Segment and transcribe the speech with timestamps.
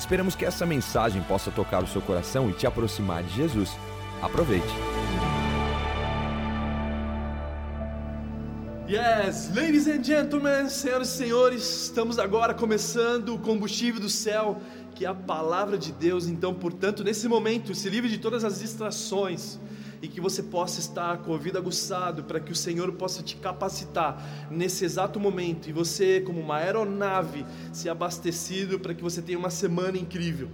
[0.00, 3.76] Esperamos que essa mensagem possa tocar o seu coração e te aproximar de Jesus.
[4.22, 4.66] Aproveite.
[8.88, 14.62] Yes, ladies and gentlemen, senhoras e senhores, estamos agora começando o combustível do céu,
[14.94, 16.26] que é a palavra de Deus.
[16.26, 19.60] Então, portanto, nesse momento, se livre de todas as distrações
[20.02, 23.36] e que você possa estar com o ouvido aguçado para que o Senhor possa te
[23.36, 29.38] capacitar nesse exato momento e você, como uma aeronave, se abastecido para que você tenha
[29.38, 30.48] uma semana incrível.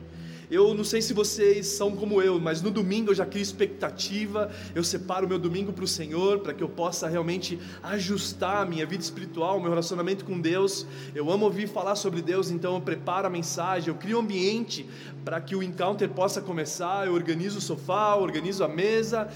[0.48, 4.48] Eu não sei se vocês são como eu, mas no domingo eu já crio expectativa,
[4.77, 8.64] eu separo o meu domingo para o Senhor, para que eu possa realmente ajustar a
[8.64, 10.86] minha vida espiritual, meu relacionamento com Deus.
[11.14, 14.86] Eu amo ouvir falar sobre Deus, então eu preparo a mensagem, eu crio um ambiente
[15.25, 19.28] para que o encounter possa começar, eu organizo o sofá, organizo a mesa,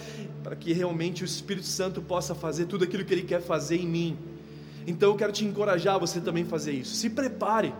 [0.44, 3.86] para que realmente o Espírito Santo possa fazer tudo aquilo que Ele quer fazer em
[3.86, 4.16] mim.
[4.86, 6.94] Então eu quero te encorajar a você também fazer isso.
[6.94, 7.74] Se prepare,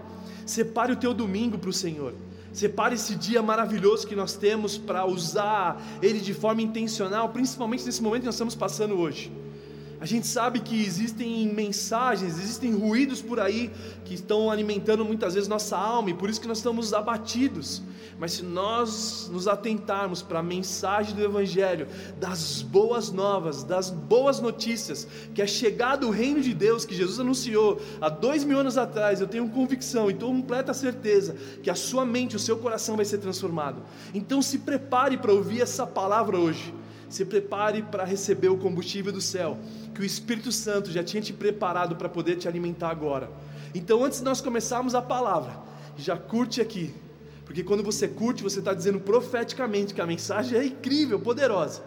[0.45, 2.13] separe o teu domingo para o Senhor.
[2.53, 8.03] Separe esse dia maravilhoso que nós temos para usar ele de forma intencional, principalmente nesse
[8.03, 9.31] momento que nós estamos passando hoje.
[10.01, 13.71] A gente sabe que existem mensagens, existem ruídos por aí
[14.03, 17.83] que estão alimentando muitas vezes nossa alma e por isso que nós estamos abatidos.
[18.19, 21.87] Mas se nós nos atentarmos para a mensagem do Evangelho,
[22.19, 27.21] das boas novas, das boas notícias, que é chegado o reino de Deus que Jesus
[27.21, 31.75] anunciou há dois mil anos atrás, eu tenho convicção e tenho completa certeza que a
[31.75, 33.83] sua mente, o seu coração vai ser transformado.
[34.15, 36.73] Então se prepare para ouvir essa palavra hoje
[37.11, 39.59] se prepare para receber o combustível do céu,
[39.95, 43.29] que o Espírito Santo já tinha te preparado para poder te alimentar agora.
[43.75, 45.59] Então, antes de nós começarmos a palavra,
[45.97, 46.95] já curte aqui,
[47.45, 51.83] porque quando você curte, você está dizendo profeticamente que a mensagem é incrível, poderosa.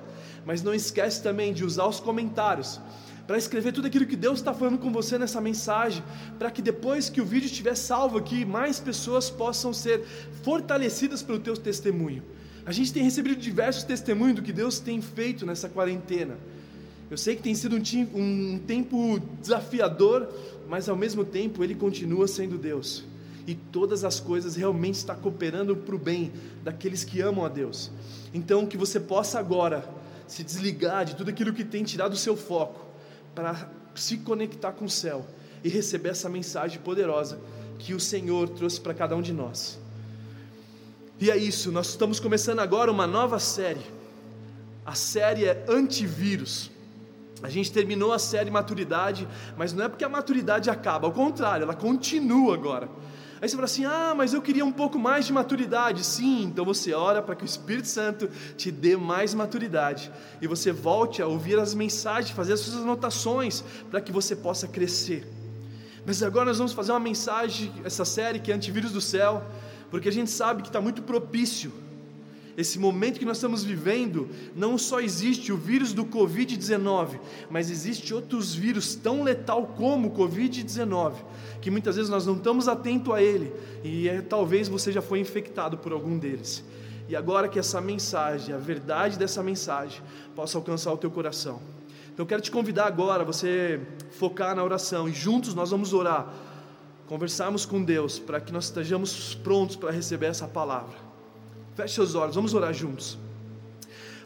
[0.45, 2.81] Mas não esquece também de usar os comentários
[3.25, 6.03] para escrever tudo aquilo que Deus está falando com você nessa mensagem,
[6.37, 10.03] para que depois que o vídeo estiver salvo aqui, mais pessoas possam ser
[10.43, 12.23] fortalecidas pelo teu testemunho.
[12.65, 16.37] A gente tem recebido diversos testemunhos do que Deus tem feito nessa quarentena.
[17.11, 17.75] Eu sei que tem sido
[18.15, 20.29] um, tempo desafiador,
[20.69, 23.03] mas ao mesmo tempo Ele continua sendo Deus.
[23.45, 26.31] E todas as coisas realmente estão cooperando para o bem
[26.63, 27.91] daqueles que amam a Deus.
[28.33, 29.87] Então, que você possa agora
[30.25, 32.87] se desligar de tudo aquilo que tem tirado o seu foco,
[33.35, 35.25] para se conectar com o céu
[35.63, 37.39] e receber essa mensagem poderosa
[37.77, 39.82] que o Senhor trouxe para cada um de nós.
[41.23, 43.79] E é isso, nós estamos começando agora uma nova série.
[44.85, 46.69] A série é Antivírus.
[47.41, 49.25] A gente terminou a série Maturidade,
[49.55, 52.89] mas não é porque a maturidade acaba, ao contrário, ela continua agora.
[53.41, 56.05] Aí você fala assim: ah, mas eu queria um pouco mais de maturidade.
[56.05, 60.73] Sim, então você ora para que o Espírito Santo te dê mais maturidade e você
[60.73, 65.25] volte a ouvir as mensagens, fazer as suas anotações, para que você possa crescer.
[66.05, 69.41] Mas agora nós vamos fazer uma mensagem, essa série que é Antivírus do Céu
[69.93, 71.71] porque a gente sabe que está muito propício.
[72.57, 78.11] Esse momento que nós estamos vivendo, não só existe o vírus do Covid-19, mas existe
[78.11, 81.13] outros vírus tão letal como o Covid-19,
[81.61, 85.19] que muitas vezes nós não estamos atentos a ele, e é, talvez você já foi
[85.19, 86.63] infectado por algum deles.
[87.07, 90.01] E agora que essa mensagem, a verdade dessa mensagem,
[90.35, 91.61] possa alcançar o teu coração.
[92.11, 93.79] Então eu quero te convidar agora você
[94.09, 96.33] focar na oração, e juntos nós vamos orar
[97.13, 100.97] conversarmos com Deus para que nós estejamos prontos para receber essa palavra.
[101.75, 103.19] Feche seus olhos, vamos orar juntos.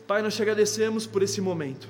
[0.07, 1.85] Pai, nós te agradecemos por esse momento.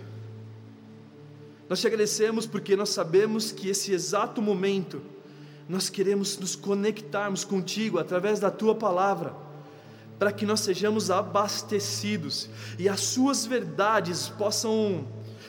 [1.70, 5.00] Nós te agradecemos porque nós sabemos que esse exato momento
[5.70, 9.36] nós queremos nos conectarmos contigo através da tua palavra,
[10.18, 12.50] para que nós sejamos abastecidos
[12.80, 15.06] e as suas verdades possam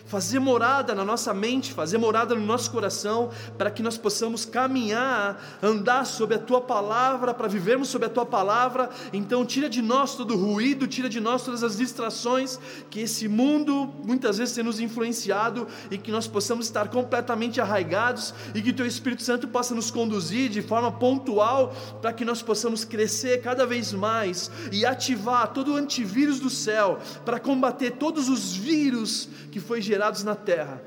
[0.08, 5.58] fazer morada na nossa mente, fazer morada no nosso coração, para que nós possamos caminhar,
[5.62, 8.88] andar sob a tua palavra, para vivermos sob a tua palavra.
[9.12, 12.58] Então, tira de nós todo o ruído, tira de nós todas as distrações
[12.88, 18.32] que esse mundo muitas vezes tem nos influenciado e que nós possamos estar completamente arraigados
[18.54, 22.82] e que teu Espírito Santo possa nos conduzir de forma pontual para que nós possamos
[22.82, 28.54] crescer cada vez mais e ativar todo o antivírus do céu para combater todos os
[28.54, 30.80] vírus que foi gerado gerados na terra.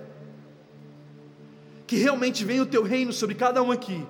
[1.85, 4.05] Que realmente venha o teu reino sobre cada um aqui.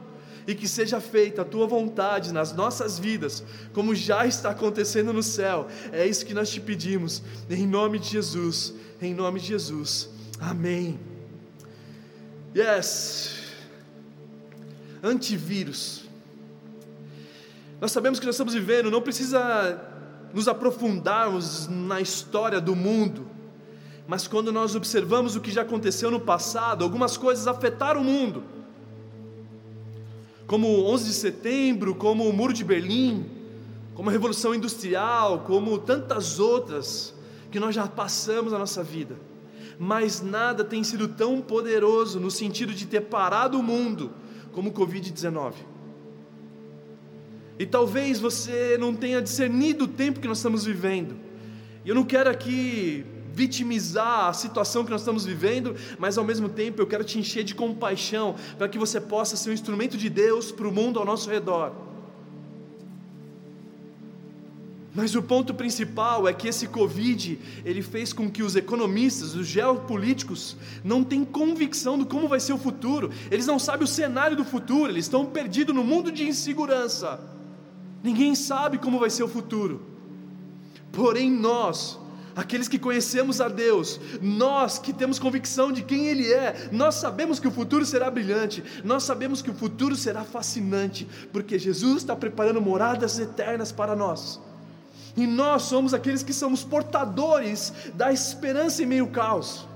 [0.48, 3.44] e que seja feita a tua vontade nas nossas vidas,
[3.74, 5.68] como já está acontecendo no céu.
[5.92, 10.10] É isso que nós te pedimos, em nome de Jesus, em nome de Jesus.
[10.40, 11.00] Amém.
[12.56, 13.36] Yes.
[15.04, 16.06] Antivírus.
[17.80, 19.80] Nós sabemos que nós estamos vivendo, não precisa
[20.34, 23.28] nos aprofundarmos na história do mundo,
[24.08, 28.44] mas quando nós observamos o que já aconteceu no passado, algumas coisas afetaram o mundo,
[30.48, 33.26] como 11 de setembro, como o Muro de Berlim,
[33.94, 37.14] como a Revolução Industrial, como tantas outras
[37.50, 39.16] que nós já passamos na nossa vida,
[39.80, 44.12] mas nada tem sido tão poderoso no sentido de ter parado o mundo
[44.52, 45.54] como o Covid-19.
[47.58, 51.16] E talvez você não tenha discernido o tempo que nós estamos vivendo.
[51.86, 56.50] E eu não quero aqui vitimizar a situação que nós estamos vivendo, mas ao mesmo
[56.50, 60.10] tempo eu quero te encher de compaixão para que você possa ser um instrumento de
[60.10, 61.72] Deus para o mundo ao nosso redor.
[64.94, 69.48] Mas o ponto principal é que esse Covid, ele fez com que os economistas, os
[69.48, 73.10] geopolíticos, não tenham convicção do como vai ser o futuro.
[73.30, 77.22] Eles não sabem o cenário do futuro, eles estão perdidos no mundo de insegurança.
[78.04, 79.82] Ninguém sabe como vai ser o futuro.
[80.92, 81.98] Porém, nós,
[82.36, 87.40] aqueles que conhecemos a Deus, nós que temos convicção de quem Ele é, nós sabemos
[87.40, 92.16] que o futuro será brilhante, nós sabemos que o futuro será fascinante, porque Jesus está
[92.16, 94.40] preparando moradas eternas para nós.
[95.16, 99.68] E nós somos aqueles que somos portadores da esperança em meio ao caos.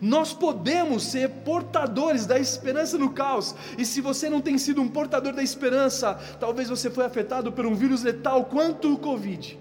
[0.00, 3.54] Nós podemos ser portadores da esperança no caos.
[3.76, 7.66] E se você não tem sido um portador da esperança, talvez você foi afetado por
[7.66, 9.58] um vírus letal quanto o Covid.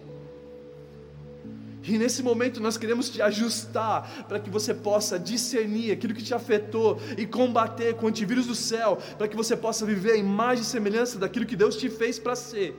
[1.83, 6.33] E nesse momento nós queremos te ajustar para que você possa discernir aquilo que te
[6.33, 10.61] afetou e combater com o antivírus do céu, para que você possa viver a imagem
[10.61, 12.75] e semelhança daquilo que Deus te fez para ser.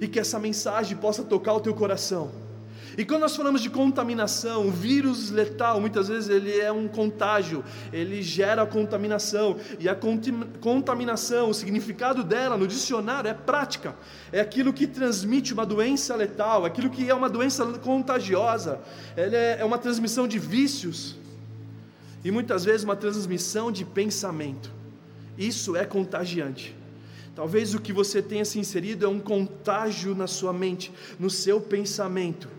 [0.00, 2.45] E que essa mensagem possa tocar o teu coração
[2.96, 7.62] e quando nós falamos de contaminação, o vírus letal, muitas vezes ele é um contágio,
[7.92, 9.96] ele gera contaminação, e a
[10.60, 13.94] contaminação, o significado dela no dicionário é prática,
[14.32, 18.80] é aquilo que transmite uma doença letal, aquilo que é uma doença contagiosa,
[19.14, 21.16] ela é, é uma transmissão de vícios,
[22.24, 24.72] e muitas vezes uma transmissão de pensamento,
[25.36, 26.74] isso é contagiante.
[27.34, 30.90] Talvez o que você tenha se inserido é um contágio na sua mente,
[31.20, 32.55] no seu pensamento.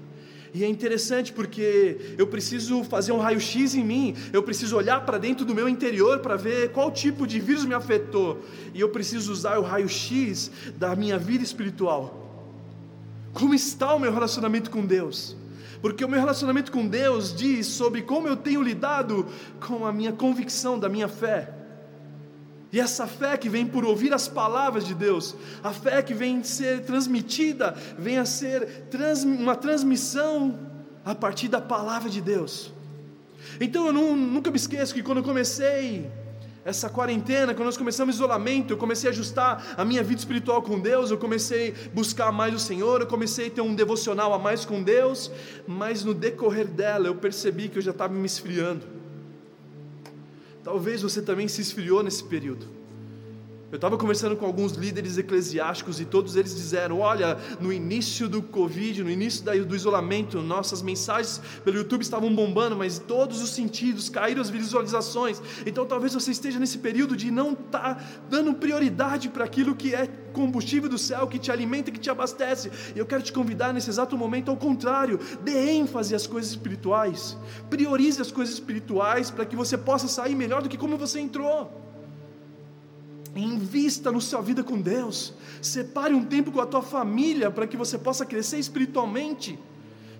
[0.57, 5.19] E é interessante porque eu preciso fazer um raio-x em mim, eu preciso olhar para
[5.19, 8.43] dentro do meu interior para ver qual tipo de vírus me afetou,
[8.73, 12.49] e eu preciso usar o raio-x da minha vida espiritual.
[13.33, 15.35] Como está o meu relacionamento com Deus?
[15.79, 19.27] Porque o meu relacionamento com Deus diz sobre como eu tenho lidado
[19.59, 21.53] com a minha convicção da minha fé.
[22.71, 26.43] E essa fé que vem por ouvir as palavras de Deus, a fé que vem
[26.43, 30.59] ser transmitida, vem a ser trans, uma transmissão
[31.05, 32.73] a partir da palavra de Deus.
[33.61, 36.11] Então eu não, nunca me esqueço que quando eu comecei
[36.65, 40.61] essa quarentena, quando nós começamos o isolamento, eu comecei a ajustar a minha vida espiritual
[40.61, 44.33] com Deus, eu comecei a buscar mais o Senhor, eu comecei a ter um devocional
[44.33, 45.31] a mais com Deus,
[45.65, 48.96] mas no decorrer dela eu percebi que eu já estava me esfriando.
[50.67, 52.67] Talvez você também se esfriou nesse período.
[53.69, 58.41] Eu estava conversando com alguns líderes eclesiásticos e todos eles disseram: olha, no início do
[58.41, 64.07] Covid, no início do isolamento, nossas mensagens pelo YouTube estavam bombando, mas todos os sentidos
[64.07, 65.41] caíram as visualizações.
[65.65, 69.93] Então talvez você esteja nesse período de não estar tá dando prioridade para aquilo que
[69.93, 72.71] é combustível do céu, que te alimenta, que te abastece.
[72.95, 77.37] E eu quero te convidar nesse exato momento, ao contrário, dê ênfase às coisas espirituais,
[77.69, 81.86] priorize as coisas espirituais para que você possa sair melhor do que como você entrou.
[83.39, 85.33] Invista na sua vida com Deus.
[85.61, 89.59] Separe um tempo com a tua família para que você possa crescer espiritualmente,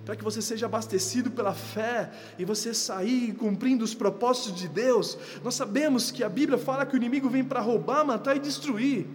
[0.06, 5.18] para que você seja abastecido pela fé e você sair cumprindo os propósitos de Deus.
[5.44, 9.06] Nós sabemos que a Bíblia fala que o inimigo vem para roubar, matar e destruir.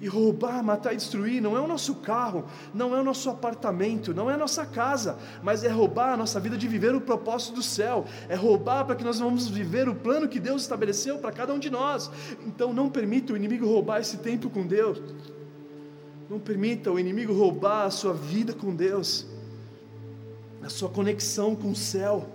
[0.00, 4.14] E roubar, matar e destruir não é o nosso carro, não é o nosso apartamento,
[4.14, 7.56] não é a nossa casa, mas é roubar a nossa vida de viver o propósito
[7.56, 11.30] do céu, é roubar para que nós vamos viver o plano que Deus estabeleceu para
[11.30, 12.10] cada um de nós.
[12.46, 15.02] Então não permita o inimigo roubar esse tempo com Deus,
[16.30, 19.26] não permita o inimigo roubar a sua vida com Deus,
[20.62, 22.26] a sua conexão com o céu.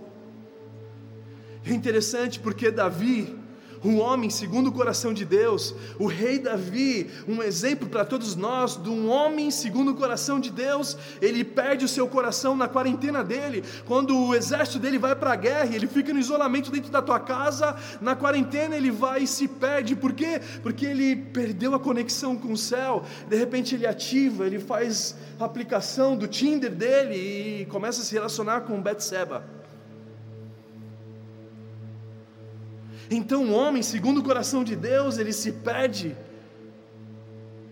[1.64, 3.36] É interessante porque Davi,
[3.86, 8.76] um homem segundo o coração de Deus, o rei Davi, um exemplo para todos nós
[8.76, 10.96] de um homem segundo o coração de Deus.
[11.22, 15.36] Ele perde o seu coração na quarentena dele, quando o exército dele vai para a
[15.36, 19.46] guerra, ele fica no isolamento dentro da tua casa, na quarentena ele vai e se
[19.46, 19.94] perde.
[19.94, 20.40] Por quê?
[20.62, 23.04] Porque ele perdeu a conexão com o céu.
[23.28, 28.14] De repente ele ativa, ele faz a aplicação do Tinder dele e começa a se
[28.14, 29.55] relacionar com Betseba.
[33.10, 36.16] Então o homem, segundo o coração de Deus, ele se perde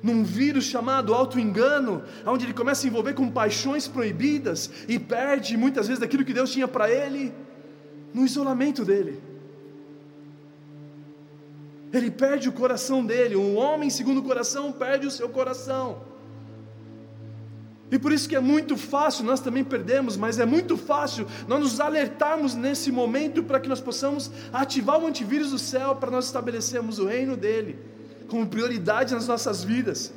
[0.03, 5.57] num vírus chamado auto-engano, onde ele começa a se envolver com paixões proibidas e perde
[5.57, 7.33] muitas vezes daquilo que Deus tinha para ele
[8.12, 9.23] no isolamento dele.
[11.91, 16.13] Ele perde o coração dele, um homem segundo o coração perde o seu coração.
[17.91, 21.61] E por isso que é muito fácil, nós também perdemos, mas é muito fácil nós
[21.61, 26.26] nos alertarmos nesse momento para que nós possamos ativar o antivírus do céu para nós
[26.26, 27.79] estabelecermos o reino dele
[28.26, 30.12] como prioridade nas nossas vidas.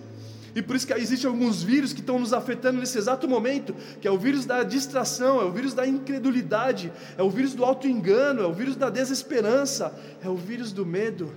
[0.55, 4.07] E por isso que existem alguns vírus que estão nos afetando nesse exato momento, que
[4.07, 8.41] é o vírus da distração, é o vírus da incredulidade, é o vírus do auto-engano,
[8.41, 11.31] é o vírus da desesperança, é o vírus do medo.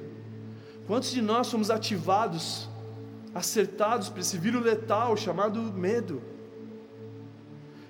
[0.87, 2.70] Quantos de nós somos ativados
[3.35, 6.23] acertados para esse vírus letal chamado medo.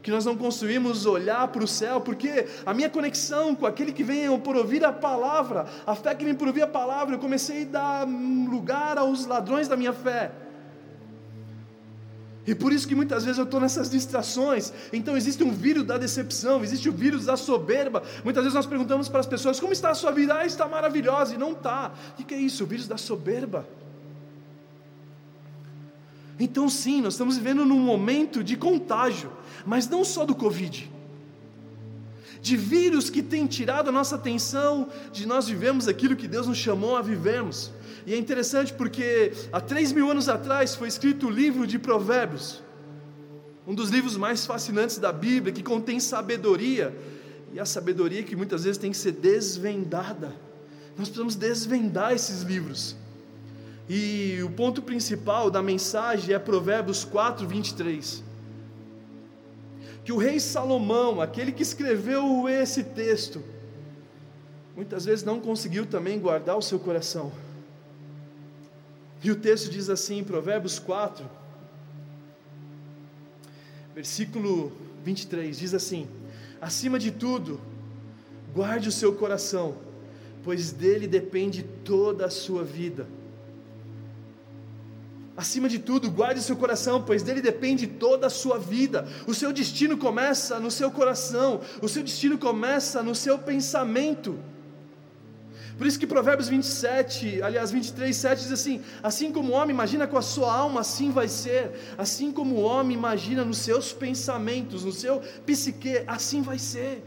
[0.03, 4.03] Que nós não conseguimos olhar para o céu, porque a minha conexão com aquele que
[4.03, 7.63] vem por ouvir a palavra, a fé que vem por ouvir a palavra, eu comecei
[7.63, 10.33] a dar lugar aos ladrões da minha fé.
[12.47, 14.73] E por isso que muitas vezes eu estou nessas distrações.
[14.93, 18.03] Então existe um vírus da decepção, existe o vírus da soberba.
[18.25, 20.35] Muitas vezes nós perguntamos para as pessoas: como está a sua vida?
[20.35, 21.35] Ah, está maravilhosa.
[21.35, 21.93] E não está.
[22.19, 22.65] O que é isso?
[22.65, 23.69] O vírus da soberba.
[26.41, 29.31] Então, sim, nós estamos vivendo num momento de contágio,
[29.67, 30.91] mas não só do Covid,
[32.41, 36.57] de vírus que tem tirado a nossa atenção de nós vivemos aquilo que Deus nos
[36.57, 37.71] chamou a vivermos.
[38.07, 42.63] E é interessante porque há três mil anos atrás foi escrito o livro de Provérbios,
[43.67, 46.97] um dos livros mais fascinantes da Bíblia, que contém sabedoria,
[47.53, 50.35] e a sabedoria que muitas vezes tem que ser desvendada.
[50.97, 52.97] Nós precisamos desvendar esses livros.
[53.93, 58.23] E o ponto principal da mensagem é Provérbios 4, 23.
[60.05, 63.43] Que o rei Salomão, aquele que escreveu esse texto,
[64.77, 67.33] muitas vezes não conseguiu também guardar o seu coração.
[69.25, 71.29] E o texto diz assim, Provérbios 4,
[73.93, 74.71] versículo
[75.03, 76.07] 23, diz assim:
[76.61, 77.61] Acima de tudo,
[78.55, 79.79] guarde o seu coração,
[80.45, 83.19] pois dele depende toda a sua vida
[85.41, 89.09] Acima de tudo, guarde seu coração, pois dele depende toda a sua vida.
[89.27, 94.39] O seu destino começa no seu coração, o seu destino começa no seu pensamento.
[95.79, 100.07] Por isso que Provérbios 27, aliás 23, 7 diz assim: Assim como o homem imagina
[100.07, 101.71] com a sua alma, assim vai ser.
[101.97, 107.03] Assim como o homem imagina nos seus pensamentos, no seu psique, assim vai ser.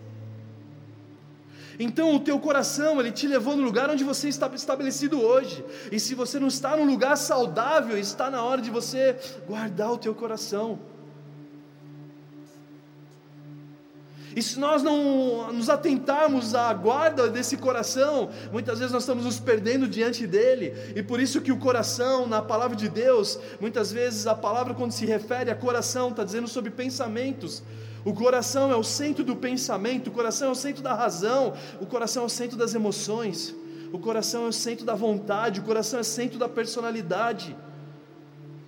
[1.80, 5.64] Então o teu coração, ele te levou no lugar onde você está estabelecido hoje.
[5.92, 9.98] E se você não está num lugar saudável, está na hora de você guardar o
[9.98, 10.80] teu coração.
[14.36, 19.40] E se nós não nos atentarmos à guarda desse coração, muitas vezes nós estamos nos
[19.40, 20.74] perdendo diante dele.
[20.96, 24.92] E por isso que o coração, na palavra de Deus, muitas vezes a palavra quando
[24.92, 27.64] se refere a coração está dizendo sobre pensamentos.
[28.06, 31.86] O coração é o centro do pensamento, o coração é o centro da razão, o
[31.86, 33.56] coração é o centro das emoções,
[33.94, 37.56] o coração é o centro da vontade, o coração é o centro da personalidade.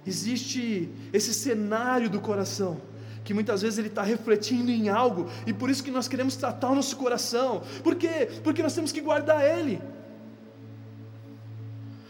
[0.05, 2.79] Existe esse cenário do coração
[3.25, 6.69] que muitas vezes ele está refletindo em algo, e por isso que nós queremos tratar
[6.69, 7.63] o nosso coração.
[7.83, 8.29] Por quê?
[8.43, 9.81] Porque nós temos que guardar ele.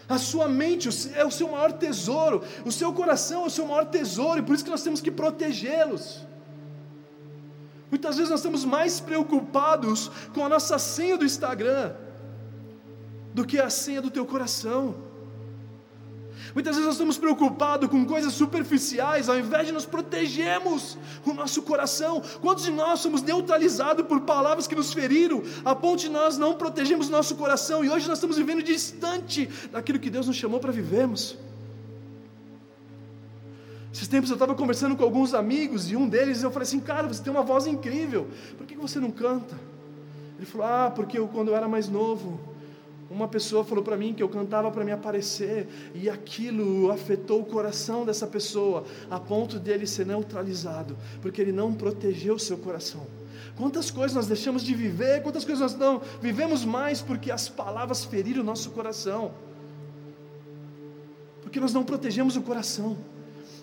[0.07, 3.85] A sua mente é o seu maior tesouro, o seu coração é o seu maior
[3.85, 6.27] tesouro, e por isso que nós temos que protegê-los.
[7.95, 11.93] Muitas vezes nós estamos mais preocupados com a nossa senha do Instagram
[13.33, 14.95] do que a senha do teu coração.
[16.53, 21.61] Muitas vezes nós estamos preocupados com coisas superficiais, ao invés de nos protegermos o nosso
[21.61, 22.21] coração.
[22.41, 26.53] Quantos de nós somos neutralizados por palavras que nos feriram, a ponto de nós não
[26.53, 30.73] protegemos nosso coração e hoje nós estamos vivendo distante daquilo que Deus nos chamou para
[30.73, 31.37] vivermos?
[33.95, 37.07] Esses tempos eu estava conversando com alguns amigos e um deles eu falei assim, cara,
[37.07, 39.57] você tem uma voz incrível, por que você não canta?
[40.35, 42.37] Ele falou, ah, porque eu, quando eu era mais novo,
[43.09, 47.45] uma pessoa falou para mim que eu cantava para me aparecer e aquilo afetou o
[47.45, 53.07] coração dessa pessoa a ponto dele ser neutralizado, porque ele não protegeu seu coração.
[53.55, 58.03] Quantas coisas nós deixamos de viver, quantas coisas nós não vivemos mais porque as palavras
[58.03, 59.31] feriram o nosso coração.
[61.41, 63.14] Porque nós não protegemos o coração.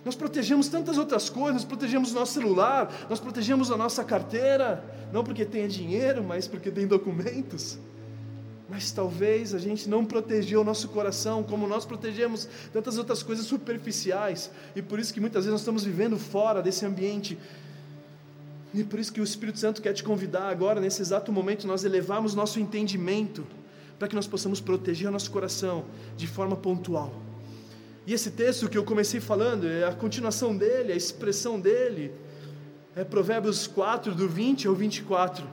[0.05, 4.85] Nós protegemos tantas outras coisas, nós protegemos o nosso celular, nós protegemos a nossa carteira,
[5.13, 7.79] não porque tenha dinheiro, mas porque tem documentos.
[8.69, 13.47] Mas talvez a gente não protegeu o nosso coração como nós protegemos tantas outras coisas
[13.47, 17.39] superficiais, e por isso que muitas vezes nós estamos vivendo fora desse ambiente.
[18.75, 21.85] E por isso que o Espírito Santo quer te convidar agora, nesse exato momento, nós
[21.85, 23.47] elevarmos nosso entendimento,
[23.99, 25.85] para que nós possamos proteger o nosso coração
[26.17, 27.15] de forma pontual.
[28.07, 32.13] E esse texto que eu comecei falando, é a continuação dele, a expressão dele,
[32.97, 35.47] é Provérbios 4, do 20 ao 24,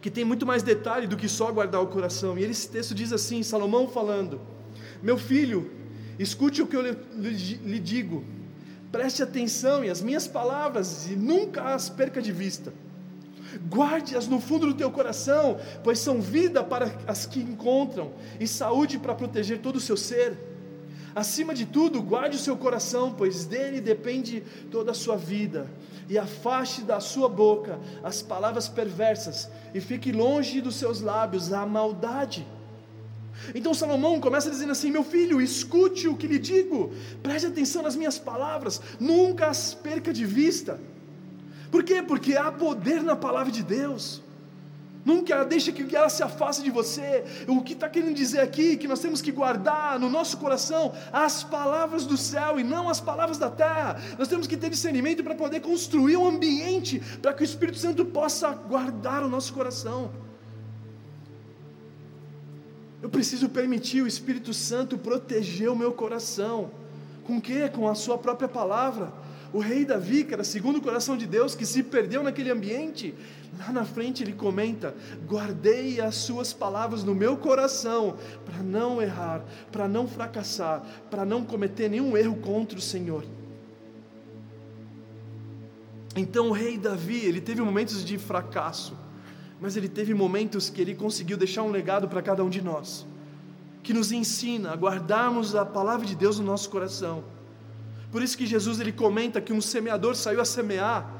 [0.00, 2.36] que tem muito mais detalhe do que só guardar o coração.
[2.36, 4.40] E esse texto diz assim: Salomão falando,
[5.00, 5.70] Meu filho,
[6.18, 8.24] escute o que eu lhe, digo,
[8.90, 12.74] preste atenção em as minhas palavras e nunca as perca de vista.
[13.70, 18.98] Guarde-as no fundo do teu coração, pois são vida para as que encontram e saúde
[18.98, 20.51] para proteger todo o seu ser.
[21.14, 25.70] Acima de tudo, guarde o seu coração, pois dele depende toda a sua vida.
[26.08, 31.66] E afaste da sua boca as palavras perversas, e fique longe dos seus lábios a
[31.66, 32.46] maldade.
[33.54, 36.92] Então Salomão começa dizendo assim: Meu filho, escute o que lhe digo,
[37.22, 40.80] preste atenção nas minhas palavras, nunca as perca de vista.
[41.70, 42.02] Por quê?
[42.02, 44.21] Porque há poder na palavra de Deus.
[45.04, 47.24] Nunca deixe que ela se afaste de você.
[47.48, 48.76] O que está querendo dizer aqui?
[48.76, 53.00] Que nós temos que guardar no nosso coração as palavras do céu e não as
[53.00, 54.00] palavras da terra.
[54.16, 58.04] Nós temos que ter discernimento para poder construir um ambiente para que o Espírito Santo
[58.04, 60.10] possa guardar o nosso coração.
[63.02, 66.70] Eu preciso permitir o Espírito Santo proteger o meu coração.
[67.24, 67.68] Com quê?
[67.68, 69.12] Com a sua própria palavra.
[69.52, 73.14] O rei Davi, que era segundo o coração de Deus, que se perdeu naquele ambiente,
[73.58, 74.94] lá na frente ele comenta:
[75.26, 78.16] guardei as suas palavras no meu coração,
[78.46, 83.24] para não errar, para não fracassar, para não cometer nenhum erro contra o Senhor.
[86.16, 88.96] Então o rei Davi, ele teve momentos de fracasso,
[89.60, 93.06] mas ele teve momentos que ele conseguiu deixar um legado para cada um de nós,
[93.82, 97.22] que nos ensina a guardarmos a palavra de Deus no nosso coração
[98.12, 101.10] por isso que Jesus ele comenta que um semeador saiu a semear.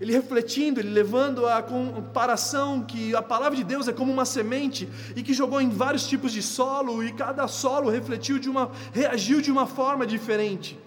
[0.00, 4.88] Ele refletindo, ele levando a comparação que a palavra de Deus é como uma semente
[5.16, 9.40] e que jogou em vários tipos de solo e cada solo refletiu de uma reagiu
[9.40, 10.78] de uma forma diferente.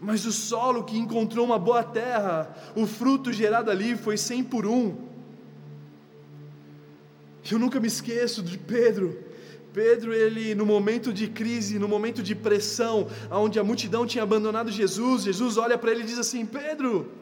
[0.00, 4.66] Mas o solo que encontrou uma boa terra, o fruto gerado ali foi cem por
[4.66, 5.06] um.
[7.48, 9.16] Eu nunca me esqueço de Pedro,
[9.76, 14.72] Pedro, ele no momento de crise, no momento de pressão, onde a multidão tinha abandonado
[14.72, 17.12] Jesus, Jesus olha para ele e diz assim: Pedro,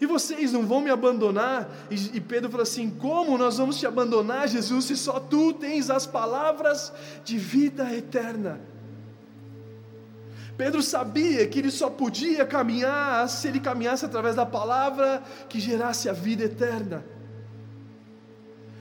[0.00, 1.70] e vocês não vão me abandonar?
[1.88, 5.88] E, e Pedro fala assim: Como nós vamos te abandonar, Jesus, se só tu tens
[5.88, 6.92] as palavras
[7.24, 8.60] de vida eterna?
[10.56, 16.08] Pedro sabia que ele só podia caminhar se ele caminhasse através da palavra que gerasse
[16.08, 17.04] a vida eterna.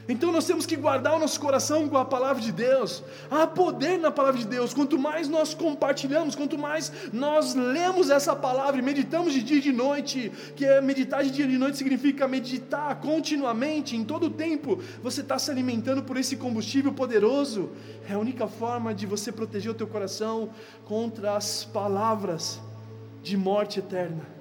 [0.10, 3.04] Então nós temos que guardar o nosso coração com a palavra de Deus.
[3.30, 4.74] Há poder na palavra de Deus.
[4.74, 9.62] Quanto mais nós compartilhamos, quanto mais nós lemos essa palavra e meditamos de dia e
[9.62, 14.28] de noite, que é meditar de dia e de noite significa meditar continuamente, em todo
[14.28, 14.82] o tempo.
[15.04, 17.72] Você está se alimentando por esse combustível poderoso.
[18.10, 20.50] É a única forma de você proteger o teu coração
[20.86, 22.62] contra as palavras
[23.22, 24.37] de morte eterna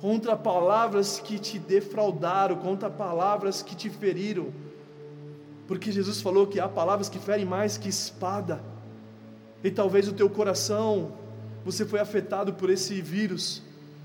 [0.00, 4.52] contra palavras que te defraudaram, contra palavras que te feriram.
[5.66, 8.62] Porque Jesus falou que há palavras que ferem mais que espada.
[9.62, 11.12] E talvez o teu coração,
[11.64, 13.62] você foi afetado por esse vírus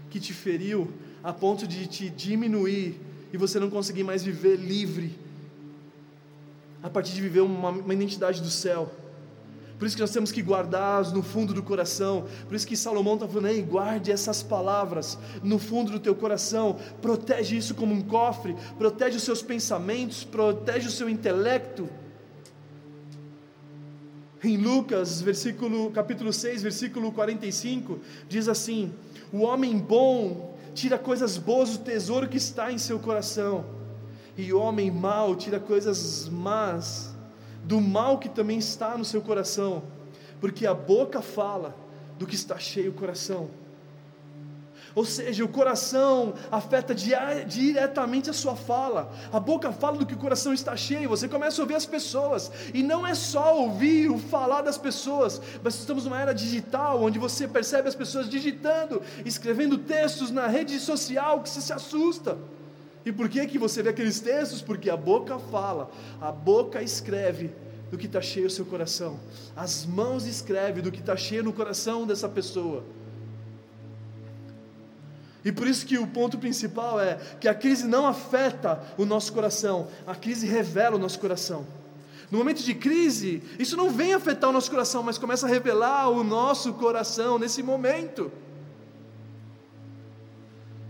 [0.09, 0.91] que te feriu
[1.23, 2.99] a ponto de te diminuir
[3.31, 5.17] e você não conseguir mais viver livre.
[6.81, 8.91] A partir de viver uma, uma identidade do céu.
[9.77, 12.25] Por isso que nós temos que guardar no fundo do coração.
[12.47, 16.77] Por isso que Salomão está falando, guarde essas palavras no fundo do teu coração.
[17.01, 18.55] Protege isso como um cofre.
[18.77, 20.23] Protege os seus pensamentos.
[20.23, 21.89] Protege o seu intelecto.
[24.43, 28.93] Em Lucas, versículo, capítulo 6, versículo 45, diz assim:
[29.31, 33.63] O homem bom tira coisas boas do tesouro que está em seu coração,
[34.35, 37.12] e o homem mau tira coisas más
[37.63, 39.83] do mal que também está no seu coração,
[40.39, 41.75] porque a boca fala
[42.19, 43.49] do que está cheio o coração.
[44.95, 49.11] Ou seja, o coração afeta diretamente a sua fala.
[49.31, 51.09] A boca fala do que o coração está cheio.
[51.09, 52.51] Você começa a ouvir as pessoas.
[52.73, 57.17] E não é só ouvir o falar das pessoas, mas estamos numa era digital onde
[57.17, 62.37] você percebe as pessoas digitando, escrevendo textos na rede social que você se assusta.
[63.05, 64.61] E por que que você vê aqueles textos?
[64.61, 67.51] Porque a boca fala, a boca escreve
[67.91, 69.19] do que está cheio o seu coração,
[69.55, 72.83] as mãos escrevem do que está cheio no coração dessa pessoa.
[75.45, 79.33] E por isso que o ponto principal é que a crise não afeta o nosso
[79.33, 81.67] coração, a crise revela o nosso coração.
[82.31, 86.09] No momento de crise, isso não vem afetar o nosso coração, mas começa a revelar
[86.09, 88.31] o nosso coração nesse momento.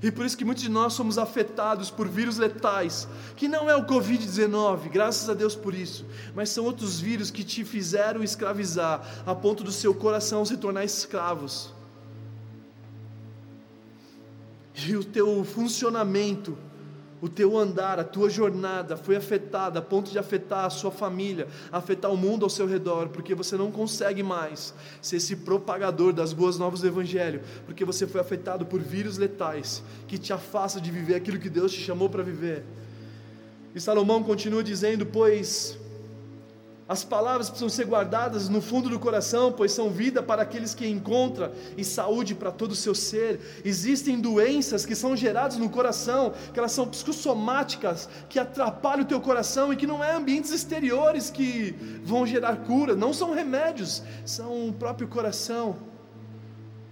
[0.04, 3.76] E por isso que muitos de nós somos afetados por vírus letais, que não é
[3.78, 9.24] o Covid-19, graças a Deus por isso, mas são outros vírus que te fizeram escravizar,
[9.26, 11.74] a ponto do seu coração se tornar escravos.
[14.76, 16.58] E o teu funcionamento,
[17.24, 21.48] o teu andar, a tua jornada foi afetada a ponto de afetar a sua família,
[21.72, 26.34] afetar o mundo ao seu redor, porque você não consegue mais ser esse propagador das
[26.34, 30.92] boas novas do Evangelho, porque você foi afetado por vírus letais que te afasta de
[30.92, 32.66] viver aquilo que Deus te chamou para viver.
[33.74, 35.80] E Salomão continua dizendo: Pois
[36.94, 40.88] as palavras precisam ser guardadas no fundo do coração, pois são vida para aqueles que
[40.88, 43.62] encontram e saúde para todo o seu ser.
[43.66, 49.20] Existem doenças que são geradas no coração, que elas são psicossomáticas, que atrapalham o teu
[49.20, 54.70] coração e que não é ambientes exteriores que vão gerar cura, não são remédios, são
[54.70, 55.93] o próprio coração.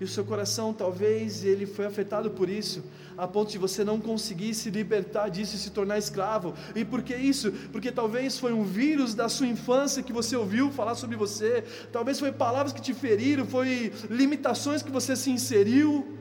[0.02, 2.84] E o seu coração talvez ele foi afetado por isso
[3.16, 6.56] a ponto de você não conseguir se libertar disso e se tornar escravo.
[6.76, 7.52] E por que isso?
[7.72, 12.20] Porque talvez foi um vírus da sua infância que você ouviu falar sobre você, talvez
[12.20, 16.18] foi palavras que te feriram, foi limitações que você se inseriu.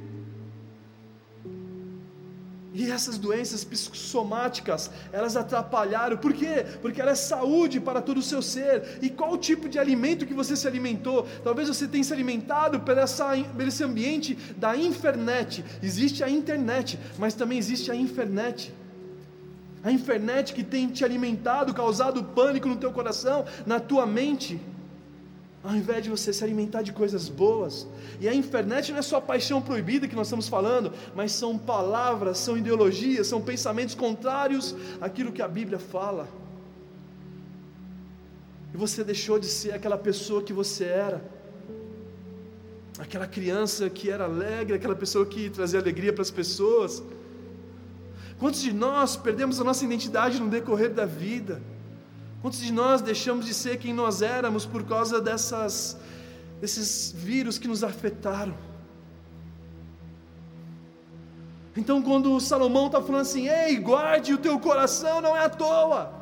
[2.80, 6.16] E essas doenças psicossomáticas, elas atrapalharam.
[6.16, 6.64] Por quê?
[6.80, 8.98] Porque ela é saúde para todo o seu ser.
[9.02, 11.28] E qual o tipo de alimento que você se alimentou?
[11.44, 15.62] Talvez você tenha se alimentado por, essa, por esse ambiente da internet.
[15.82, 18.72] Existe a internet, mas também existe a infernet.
[19.84, 24.58] A internet que tem te alimentado, causado pânico no teu coração, na tua mente
[25.62, 27.86] ao invés de você se alimentar de coisas boas.
[28.18, 32.38] E a internet não é só paixão proibida que nós estamos falando, mas são palavras,
[32.38, 36.26] são ideologias, são pensamentos contrários àquilo que a Bíblia fala.
[38.72, 41.22] E você deixou de ser aquela pessoa que você era,
[42.98, 47.02] aquela criança que era alegre, aquela pessoa que trazia alegria para as pessoas.
[48.38, 51.60] Quantos de nós perdemos a nossa identidade no decorrer da vida?
[52.40, 55.98] Quantos de nós deixamos de ser quem nós éramos por causa dessas,
[56.60, 58.54] desses vírus que nos afetaram?
[61.76, 66.20] Então, quando Salomão está falando assim, ei, guarde o teu coração, não é à toa.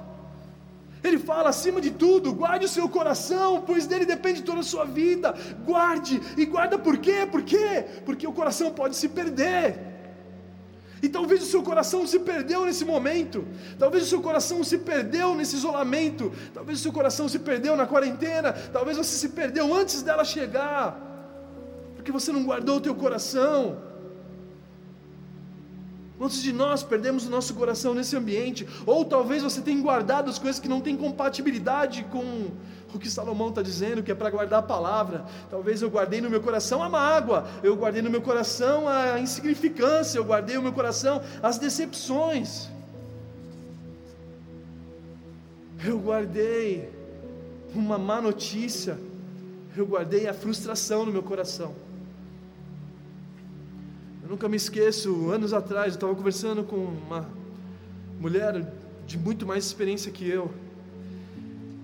[1.03, 4.85] Ele fala acima de tudo, guarde o seu coração, pois dele depende toda a sua
[4.85, 5.35] vida.
[5.65, 7.27] Guarde, e guarda por quê?
[7.31, 7.87] Por quê?
[8.05, 9.88] Porque o coração pode se perder.
[11.03, 13.47] E talvez o seu coração se perdeu nesse momento,
[13.79, 17.87] talvez o seu coração se perdeu nesse isolamento, talvez o seu coração se perdeu na
[17.87, 20.99] quarentena, talvez você se perdeu antes dela chegar,
[21.95, 23.89] porque você não guardou o teu coração.
[26.19, 28.67] Quantos de nós perdemos o nosso coração nesse ambiente?
[28.85, 32.49] Ou talvez você tenha guardado as coisas que não têm compatibilidade com
[32.95, 35.25] o que Salomão está dizendo, que é para guardar a palavra.
[35.51, 40.19] Talvez eu guardei no meu coração a mágoa, eu guardei no meu coração a insignificância,
[40.19, 42.69] eu guardei no meu coração as decepções.
[45.85, 46.91] Eu guardei
[47.75, 48.99] uma má notícia,
[49.77, 51.75] eu guardei a frustração no meu coração.
[54.23, 57.29] Eu nunca me esqueço, anos atrás, eu estava conversando com uma
[58.19, 58.67] mulher
[59.07, 60.51] de muito mais experiência que eu.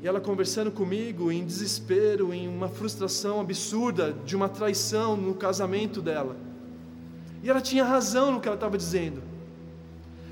[0.04, 6.02] E ela conversando comigo em desespero, em uma frustração absurda de uma traição no casamento
[6.02, 6.36] dela.
[7.42, 9.22] E ela tinha razão no que ela estava dizendo.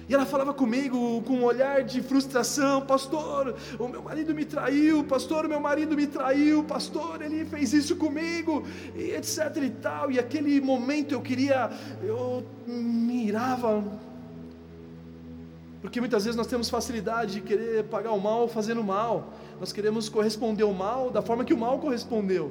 [0.06, 5.04] E ela falava comigo com um olhar de frustração: Pastor, o meu marido me traiu,
[5.04, 10.10] Pastor, o meu marido me traiu, Pastor, ele fez isso comigo, e etc e tal.
[10.10, 11.70] E aquele momento eu queria,
[12.02, 13.82] eu mirava,
[15.82, 20.08] porque muitas vezes nós temos facilidade de querer pagar o mal fazendo mal, nós queremos
[20.08, 22.50] corresponder ao mal da forma que o mal correspondeu.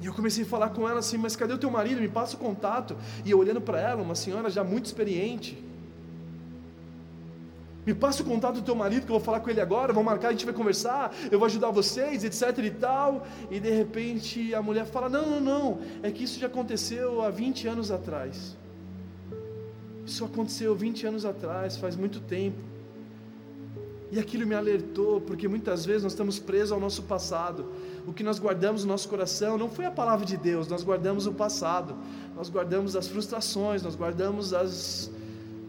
[0.00, 2.00] E eu comecei a falar com ela assim: Mas cadê o teu marido?
[2.00, 2.96] Me passa o contato.
[3.22, 5.62] E eu olhando para ela, uma senhora já muito experiente.
[7.84, 10.06] Me passa o contato do teu marido, que eu vou falar com ele agora, vamos
[10.06, 13.26] marcar, a gente vai conversar, eu vou ajudar vocês, etc e tal.
[13.50, 17.28] E de repente a mulher fala: Não, não, não, é que isso já aconteceu há
[17.28, 18.56] 20 anos atrás.
[20.06, 22.71] Isso aconteceu 20 anos atrás, faz muito tempo.
[24.12, 27.64] E aquilo me alertou, porque muitas vezes nós estamos presos ao nosso passado.
[28.06, 31.26] O que nós guardamos no nosso coração não foi a palavra de Deus, nós guardamos
[31.26, 31.96] o passado,
[32.36, 35.10] nós guardamos as frustrações, nós guardamos as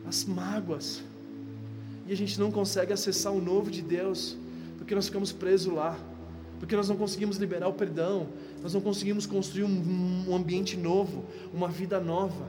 [0.05, 1.03] as mágoas.
[2.05, 4.37] E a gente não consegue acessar o novo de Deus,
[4.77, 5.97] porque nós ficamos presos lá,
[6.59, 8.27] porque nós não conseguimos liberar o perdão,
[8.61, 12.45] nós não conseguimos construir um, um ambiente novo, uma vida nova.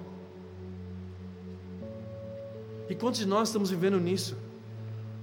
[2.90, 4.36] E quantos de nós estamos vivendo nisso?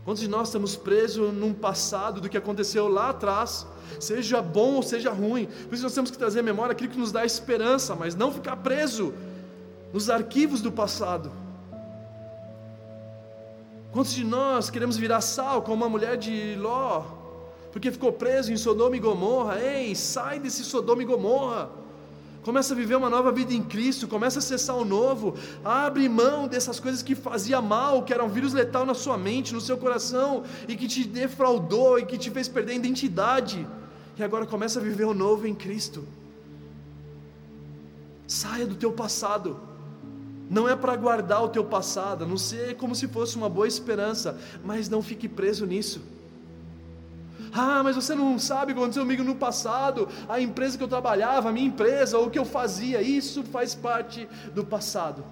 [0.03, 3.67] Quantos de nós estamos presos num passado do que aconteceu lá atrás,
[3.99, 5.45] seja bom ou seja ruim?
[5.45, 8.31] Por isso nós temos que trazer à memória aquilo que nos dá esperança, mas não
[8.31, 9.13] ficar preso
[9.93, 11.31] nos arquivos do passado.
[13.91, 17.03] Quantos de nós queremos virar sal como uma mulher de Ló,
[17.71, 19.59] porque ficou preso em Sodoma e Gomorra?
[19.59, 21.80] Ei, sai desse Sodoma e Gomorra.
[22.43, 26.47] Começa a viver uma nova vida em Cristo, começa a acessar o novo, abre mão
[26.47, 29.77] dessas coisas que fazia mal, que eram um vírus letal na sua mente, no seu
[29.77, 33.67] coração, e que te defraudou e que te fez perder a identidade.
[34.17, 36.03] E agora começa a viver o novo em Cristo.
[38.25, 39.59] Saia do teu passado.
[40.49, 44.37] Não é para guardar o teu passado, não ser como se fosse uma boa esperança,
[44.63, 46.01] mas não fique preso nisso.
[47.53, 50.87] Ah, mas você não sabe o que aconteceu comigo no passado, a empresa que eu
[50.87, 55.23] trabalhava, a minha empresa, o que eu fazia, isso faz parte do passado.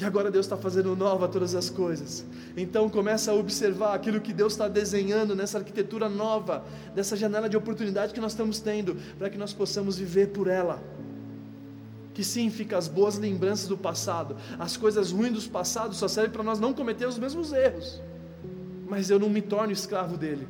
[0.00, 2.24] E agora Deus está fazendo nova todas as coisas.
[2.56, 7.56] Então começa a observar aquilo que Deus está desenhando nessa arquitetura nova, dessa janela de
[7.56, 10.82] oportunidade que nós estamos tendo, para que nós possamos viver por ela.
[12.14, 16.32] Que sim, fica as boas lembranças do passado, as coisas ruins do passado só servem
[16.32, 18.00] para nós não cometer os mesmos erros
[18.90, 20.48] mas eu não me torno escravo dele.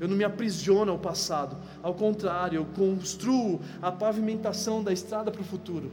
[0.00, 1.56] Eu não me aprisiono ao passado.
[1.82, 5.92] Ao contrário, eu construo a pavimentação da estrada para o futuro.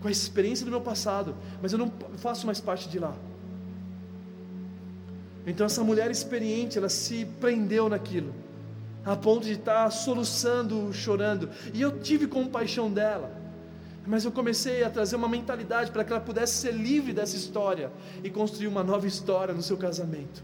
[0.00, 3.14] Com a experiência do meu passado, mas eu não faço mais parte de lá.
[5.46, 8.34] Então essa mulher experiente, ela se prendeu naquilo,
[9.04, 11.50] a ponto de estar soluçando, chorando.
[11.74, 13.30] E eu tive compaixão dela.
[14.06, 17.92] Mas eu comecei a trazer uma mentalidade para que ela pudesse ser livre dessa história
[18.24, 20.42] e construir uma nova história no seu casamento.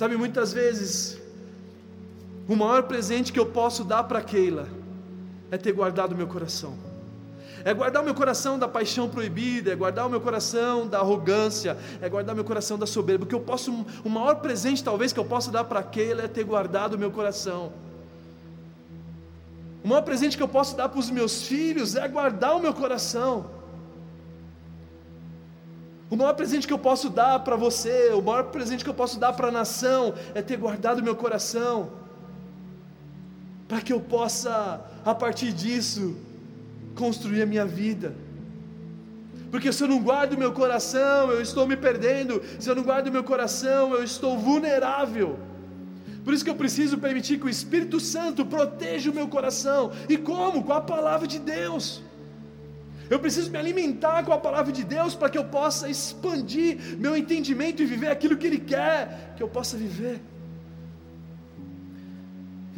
[0.00, 1.20] Sabe, muitas vezes,
[2.48, 4.66] o maior presente que eu posso dar para Keila
[5.50, 6.72] é ter guardado meu coração.
[7.66, 11.76] É guardar o meu coração da paixão proibida, é guardar o meu coração da arrogância,
[12.00, 13.26] é guardar o meu coração da soberba.
[13.26, 16.44] Porque eu posso, o maior presente talvez que eu possa dar para Keila é ter
[16.44, 17.70] guardado o meu coração.
[19.84, 22.72] O maior presente que eu posso dar para os meus filhos é guardar o meu
[22.72, 23.59] coração.
[26.10, 29.18] O maior presente que eu posso dar para você, o maior presente que eu posso
[29.18, 31.90] dar para a nação é ter guardado meu coração,
[33.68, 36.16] para que eu possa, a partir disso,
[36.96, 38.12] construir a minha vida.
[39.52, 42.42] Porque se eu não guardo meu coração, eu estou me perdendo.
[42.58, 45.38] Se eu não guardo meu coração, eu estou vulnerável.
[46.24, 49.92] Por isso que eu preciso permitir que o Espírito Santo proteja o meu coração.
[50.08, 50.62] E como?
[50.62, 52.02] Com a palavra de Deus.
[53.12, 57.16] Eu preciso me alimentar com a palavra de Deus para que eu possa expandir meu
[57.20, 60.16] entendimento e viver aquilo que Ele quer que eu possa viver.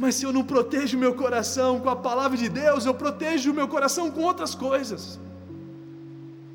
[0.02, 3.54] Mas se eu não protejo meu coração com a palavra de Deus, eu protejo o
[3.54, 5.20] meu coração com outras coisas.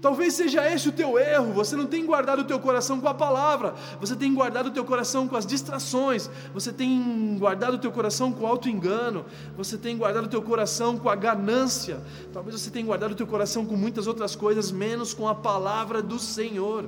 [0.08, 3.14] Talvez seja esse o teu erro, você não tem guardado o teu coração com a
[3.14, 7.92] palavra, você tem guardado o teu coração com as distrações, você tem guardado o teu
[7.92, 9.26] coração com o auto-engano,
[9.58, 13.28] você tem guardado o teu coração com a ganância, talvez você tenha guardado o teu
[13.28, 16.86] coração com muitas outras coisas, menos com a palavra do Senhor.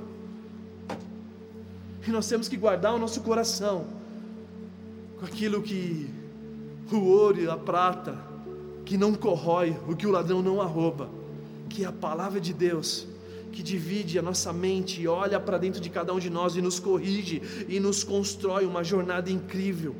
[2.08, 3.84] E nós temos que guardar o nosso coração
[5.18, 6.08] com aquilo que
[6.90, 8.16] o ouro e a prata,
[8.86, 11.20] que não corrói, o que o ladrão não arroba
[11.70, 13.06] que é a palavra de Deus,
[13.52, 16.78] que divide a nossa mente olha para dentro de cada um de nós e nos
[16.78, 19.94] corrige e nos constrói uma jornada incrível.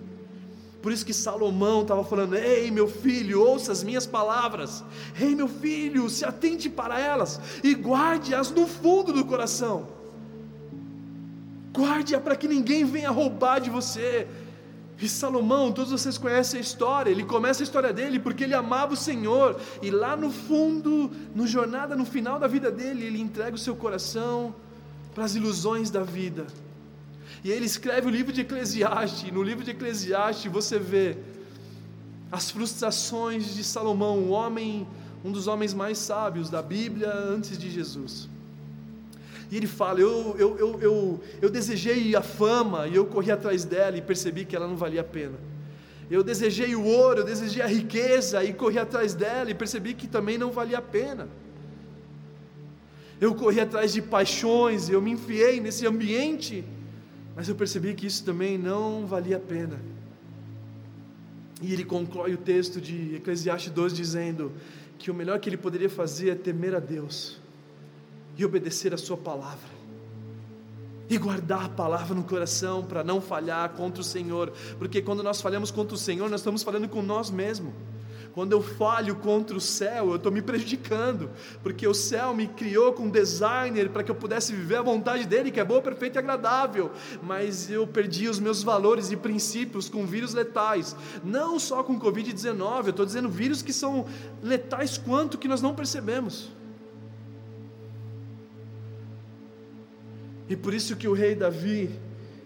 [0.82, 4.82] Por isso que Salomão estava falando: Ei, meu filho, ouça as minhas palavras.
[5.20, 9.88] Ei, meu filho, se atente para elas e guarde-as no fundo do coração.
[11.72, 14.26] Guarde-a para que ninguém venha roubar de você.
[15.00, 18.92] E Salomão, todos vocês conhecem a história, ele começa a história dele porque ele amava
[18.92, 23.54] o Senhor, e lá no fundo, no jornada, no final da vida dele, ele entrega
[23.54, 24.54] o seu coração
[25.14, 26.46] para as ilusões da vida.
[27.42, 31.16] E ele escreve o livro de Eclesiastes, e no livro de Eclesiastes você vê
[32.30, 34.86] as frustrações de Salomão, um homem,
[35.24, 38.28] um dos homens mais sábios da Bíblia antes de Jesus.
[39.50, 43.64] E ele fala: eu, eu, eu, eu, eu desejei a fama e eu corri atrás
[43.64, 45.38] dela e percebi que ela não valia a pena.
[46.08, 50.06] Eu desejei o ouro, eu desejei a riqueza e corri atrás dela e percebi que
[50.06, 51.28] também não valia a pena.
[53.20, 56.64] Eu corri atrás de paixões, eu me enfiei nesse ambiente,
[57.36, 59.78] mas eu percebi que isso também não valia a pena.
[61.60, 64.52] E ele conclui o texto de Eclesiastes 2 dizendo
[64.98, 67.38] que o melhor que ele poderia fazer é temer a Deus
[68.40, 69.80] e obedecer a Sua palavra.
[71.08, 75.40] E guardar a palavra no coração para não falhar contra o Senhor, porque quando nós
[75.40, 77.74] falhamos contra o Senhor, nós estamos falando com nós mesmos.
[78.32, 81.28] Quando eu falho contra o céu, eu estou me prejudicando,
[81.64, 85.26] porque o céu me criou com um designer para que eu pudesse viver a vontade
[85.26, 89.88] dele, que é boa, perfeita e agradável, mas eu perdi os meus valores e princípios
[89.88, 94.06] com vírus letais, não só com Covid-19, eu estou dizendo vírus que são
[94.40, 96.59] letais quanto que nós não percebemos.
[100.50, 101.88] E por isso que o rei Davi,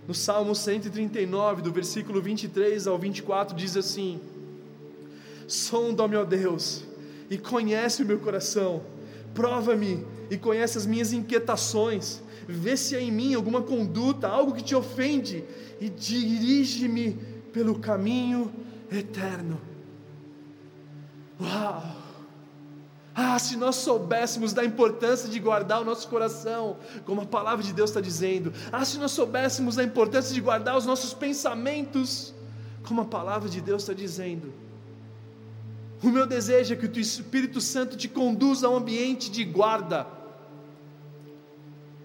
[0.06, 4.20] no Salmo 139, do versículo 23 ao 24, diz assim:
[5.48, 6.84] Sonda-me, ó Deus,
[7.30, 8.82] e conhece o meu coração,
[9.32, 14.62] prova-me e conhece as minhas inquietações, vê se há em mim alguma conduta, algo que
[14.62, 15.42] te ofende,
[15.80, 17.16] e dirige-me
[17.54, 18.52] pelo caminho
[18.92, 19.58] eterno.
[21.40, 22.03] Uau!
[23.14, 27.72] Ah, se nós soubéssemos da importância de guardar o nosso coração, como a palavra de
[27.72, 28.53] Deus está dizendo.
[28.72, 32.35] Ah, se nós soubéssemos da importância de guardar os nossos pensamentos,
[32.83, 34.53] como a palavra de Deus está dizendo.
[36.03, 40.07] O meu desejo é que o Espírito Santo te conduza a um ambiente de guarda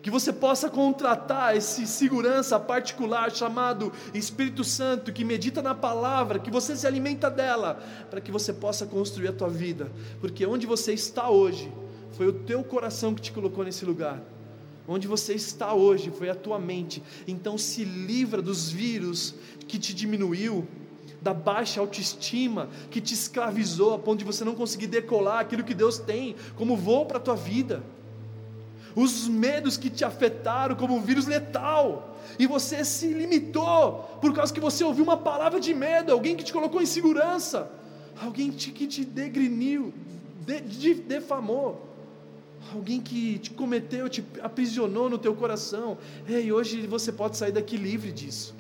[0.02, 6.50] que você possa contratar esse segurança particular chamado Espírito Santo, que medita na palavra, que
[6.50, 10.94] você se alimenta dela, para que você possa construir a tua vida, porque onde você
[10.94, 11.72] está hoje,
[12.14, 14.22] foi o teu coração que te colocou nesse lugar.
[14.88, 17.04] Onde você está hoje foi a tua mente.
[17.28, 19.36] Então se livra dos vírus
[19.68, 20.68] que te diminuiu,
[21.22, 25.74] da baixa autoestima que te escravizou a ponto de você não conseguir decolar aquilo que
[25.74, 27.84] Deus tem como voo para a tua vida
[29.02, 34.54] os medos que te afetaram como um vírus letal, e você se limitou por causa
[34.54, 37.72] que você ouviu uma palavra de medo, alguém que te colocou em segurança,
[38.22, 39.94] alguém que te degriniu,
[40.46, 41.88] de, de, defamou,
[42.74, 45.98] alguém que te cometeu, te aprisionou no teu coração.
[46.28, 48.54] Ei, hoje você pode sair daqui livre disso.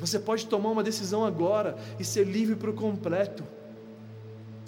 [0.00, 3.44] Você pode tomar uma decisão agora e ser livre por completo.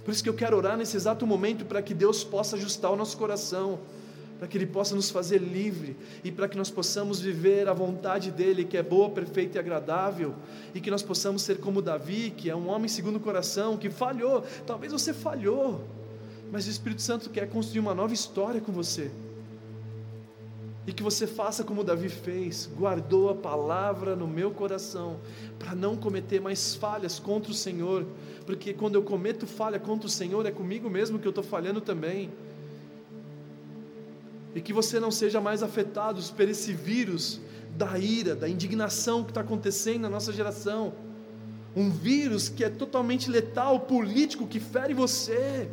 [0.04, 2.96] Por isso que eu quero orar nesse exato momento para que Deus possa ajustar o
[2.96, 3.78] nosso coração
[4.40, 8.30] para que Ele possa nos fazer livre e para que nós possamos viver a vontade
[8.30, 10.34] dEle, que é boa, perfeita e agradável,
[10.74, 13.90] e que nós possamos ser como Davi, que é um homem segundo o coração, que
[13.90, 14.42] falhou.
[14.66, 15.84] Talvez você falhou,
[16.50, 19.10] mas o Espírito Santo quer construir uma nova história com você.
[20.86, 25.20] E que você faça como Davi fez, guardou a palavra no meu coração,
[25.58, 28.06] para não cometer mais falhas contra o Senhor,
[28.46, 31.82] porque quando eu cometo falha contra o Senhor, é comigo mesmo que eu estou falhando
[31.82, 32.30] também
[34.54, 37.40] e que você não seja mais afetado por esse vírus
[37.76, 40.92] da ira, da indignação que está acontecendo na nossa geração.
[41.74, 45.70] Um vírus que é totalmente letal, político, que fere você.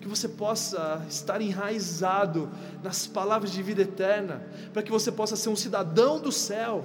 [0.00, 2.50] Que você possa estar enraizado
[2.82, 6.84] nas palavras de vida eterna, para que você possa ser um cidadão do céu,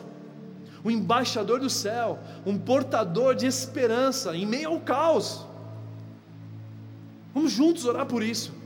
[0.84, 5.46] um embaixador do céu, um portador de esperança em meio ao caos.
[7.34, 8.61] Vamos juntos orar por isso.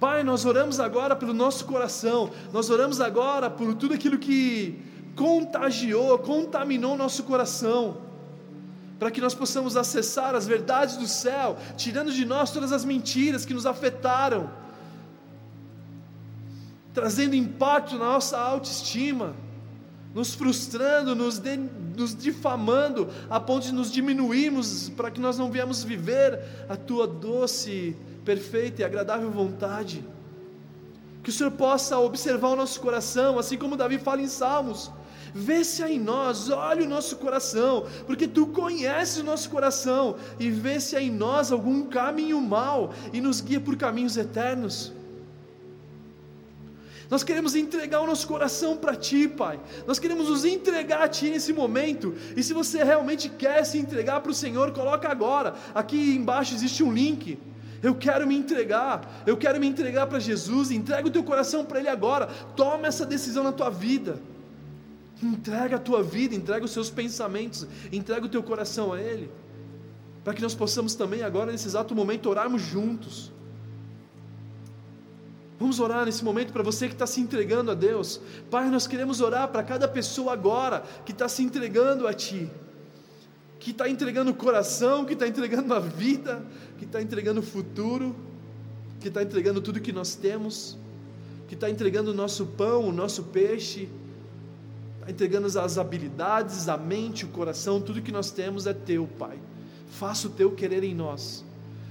[0.00, 4.82] Pai, nós oramos agora pelo nosso coração, nós oramos agora por tudo aquilo que
[5.14, 7.98] contagiou, contaminou nosso coração,
[8.98, 13.44] para que nós possamos acessar as verdades do céu, tirando de nós todas as mentiras
[13.44, 14.50] que nos afetaram,
[16.94, 19.34] trazendo impacto na nossa autoestima,
[20.14, 21.58] nos frustrando, nos, de,
[21.94, 27.06] nos difamando, a ponto de nos diminuirmos, para que nós não viemos viver a tua
[27.06, 27.94] doce
[28.30, 29.96] perfeita e agradável vontade.
[31.22, 34.90] Que o Senhor possa observar o nosso coração, assim como Davi fala em Salmos.
[35.46, 37.72] Vê se há em nós, olha o nosso coração,
[38.06, 42.80] porque tu conheces o nosso coração, e vê se há em nós algum caminho mau
[43.12, 44.76] e nos guia por caminhos eternos.
[47.12, 49.58] Nós queremos entregar o nosso coração para Ti, Pai.
[49.88, 52.14] Nós queremos nos entregar a Ti nesse momento.
[52.36, 55.54] E se você realmente quer se entregar para o Senhor, coloca agora.
[55.74, 57.36] Aqui embaixo existe um link.
[57.82, 60.70] Eu quero me entregar, eu quero me entregar para Jesus.
[60.70, 62.26] Entrega o teu coração para Ele agora.
[62.54, 64.20] Toma essa decisão na tua vida.
[65.22, 69.30] Entrega a tua vida, entrega os seus pensamentos, entrega o teu coração a Ele.
[70.24, 73.32] Para que nós possamos também, agora, nesse exato momento, orarmos juntos.
[75.58, 78.20] Vamos orar nesse momento para você que está se entregando a Deus.
[78.50, 82.50] Pai, nós queremos orar para cada pessoa agora que está se entregando a Ti
[83.60, 86.42] que está entregando o coração, que está entregando a vida,
[86.78, 88.16] que está entregando o futuro,
[88.98, 90.78] que está entregando tudo que nós temos,
[91.46, 93.86] que está entregando o nosso pão, o nosso peixe,
[94.98, 99.38] está entregando as habilidades, a mente, o coração, tudo que nós temos é teu, Pai.
[99.90, 101.44] Faça o teu querer em nós.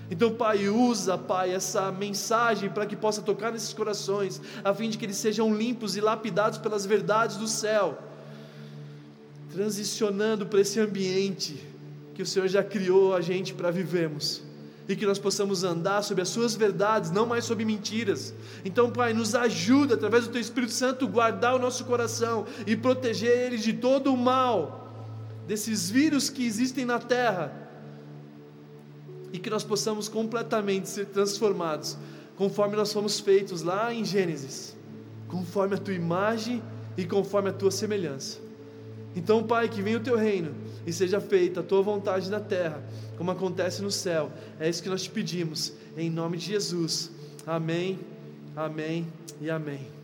[0.10, 4.98] Então, Pai, usa, Pai, essa mensagem para que possa tocar nesses corações, a fim de
[4.98, 8.09] que eles sejam limpos e lapidados pelas verdades do céu,
[9.52, 11.58] transicionando para esse ambiente
[12.14, 14.42] que o Senhor já criou a gente para vivermos
[14.88, 18.34] e que nós possamos andar sobre as Suas verdades, não mais sobre mentiras.
[18.66, 23.38] Então, Pai, nos ajuda, através do Teu Espírito Santo, guardar o nosso coração e proteger
[23.38, 24.92] ele de todo o mal,
[25.48, 27.54] desses vírus que existem na terra,
[29.32, 31.96] e que nós possamos completamente ser transformados,
[32.36, 34.76] conforme nós fomos feitos lá em Gênesis,
[35.28, 36.64] conforme a Tua imagem
[36.98, 38.49] e conforme a Tua semelhança.
[39.16, 40.54] Então, Pai, que venha o Teu reino
[40.86, 42.84] e seja feita a Tua vontade na terra
[43.20, 44.32] como acontece no céu.
[44.58, 47.12] É isso que nós te pedimos, em nome de Jesus.
[47.46, 48.00] Amém,
[48.56, 49.06] amém
[49.42, 49.99] e amém.